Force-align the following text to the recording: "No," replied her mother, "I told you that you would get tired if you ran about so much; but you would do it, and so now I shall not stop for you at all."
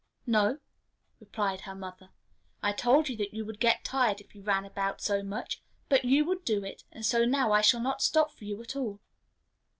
"No," 0.25 0.57
replied 1.19 1.61
her 1.61 1.75
mother, 1.75 2.09
"I 2.63 2.71
told 2.71 3.07
you 3.07 3.15
that 3.17 3.35
you 3.35 3.45
would 3.45 3.59
get 3.59 3.83
tired 3.85 4.19
if 4.19 4.33
you 4.33 4.41
ran 4.41 4.65
about 4.65 4.99
so 4.99 5.21
much; 5.21 5.61
but 5.89 6.05
you 6.05 6.25
would 6.25 6.43
do 6.43 6.63
it, 6.63 6.83
and 6.91 7.05
so 7.05 7.23
now 7.23 7.51
I 7.51 7.61
shall 7.61 7.81
not 7.81 8.01
stop 8.01 8.31
for 8.31 8.43
you 8.45 8.59
at 8.63 8.75
all." 8.75 8.99